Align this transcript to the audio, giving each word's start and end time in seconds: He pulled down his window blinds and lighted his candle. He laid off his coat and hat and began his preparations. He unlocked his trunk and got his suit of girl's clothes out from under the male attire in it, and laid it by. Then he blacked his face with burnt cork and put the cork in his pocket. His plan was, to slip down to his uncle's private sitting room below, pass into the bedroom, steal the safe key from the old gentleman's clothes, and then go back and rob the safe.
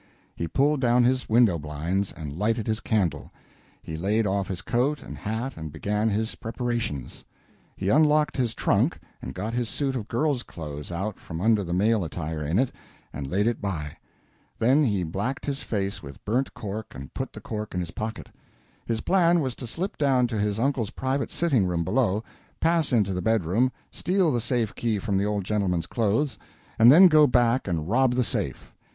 He 0.35 0.47
pulled 0.47 0.81
down 0.81 1.03
his 1.03 1.29
window 1.29 1.59
blinds 1.59 2.11
and 2.11 2.33
lighted 2.35 2.65
his 2.65 2.79
candle. 2.79 3.31
He 3.83 3.97
laid 3.97 4.25
off 4.25 4.47
his 4.47 4.63
coat 4.63 5.03
and 5.03 5.15
hat 5.15 5.55
and 5.55 5.71
began 5.71 6.09
his 6.09 6.33
preparations. 6.33 7.23
He 7.77 7.89
unlocked 7.89 8.35
his 8.35 8.55
trunk 8.55 8.97
and 9.21 9.35
got 9.35 9.53
his 9.53 9.69
suit 9.69 9.95
of 9.95 10.07
girl's 10.07 10.41
clothes 10.41 10.91
out 10.91 11.19
from 11.19 11.39
under 11.39 11.63
the 11.63 11.71
male 11.71 12.03
attire 12.03 12.43
in 12.43 12.57
it, 12.57 12.71
and 13.13 13.29
laid 13.29 13.45
it 13.45 13.61
by. 13.61 13.95
Then 14.57 14.83
he 14.83 15.03
blacked 15.03 15.45
his 15.45 15.61
face 15.61 16.01
with 16.01 16.25
burnt 16.25 16.55
cork 16.55 16.95
and 16.95 17.13
put 17.13 17.31
the 17.31 17.39
cork 17.39 17.75
in 17.75 17.79
his 17.79 17.91
pocket. 17.91 18.27
His 18.87 19.01
plan 19.01 19.39
was, 19.39 19.53
to 19.53 19.67
slip 19.67 19.99
down 19.99 20.25
to 20.29 20.39
his 20.39 20.57
uncle's 20.57 20.89
private 20.89 21.29
sitting 21.31 21.67
room 21.67 21.83
below, 21.83 22.23
pass 22.59 22.91
into 22.91 23.13
the 23.13 23.21
bedroom, 23.21 23.71
steal 23.91 24.31
the 24.31 24.41
safe 24.41 24.73
key 24.73 24.97
from 24.97 25.15
the 25.19 25.27
old 25.27 25.43
gentleman's 25.43 25.85
clothes, 25.85 26.39
and 26.79 26.91
then 26.91 27.07
go 27.07 27.27
back 27.27 27.67
and 27.67 27.87
rob 27.87 28.15
the 28.15 28.23
safe. 28.23 28.73